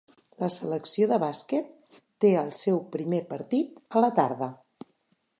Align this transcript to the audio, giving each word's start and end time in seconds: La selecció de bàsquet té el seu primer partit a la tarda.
La 0.43 0.47
selecció 0.53 1.07
de 1.09 1.17
bàsquet 1.23 1.99
té 2.25 2.31
el 2.43 2.49
seu 2.59 2.79
primer 2.95 3.19
partit 3.33 3.77
a 3.99 4.03
la 4.05 4.09
tarda. 4.21 4.49